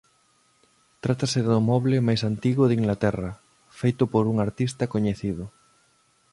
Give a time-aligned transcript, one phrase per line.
[1.03, 3.31] Trátase do moble máis antigo de Inglaterra
[3.79, 5.43] feito por un artista coñecido.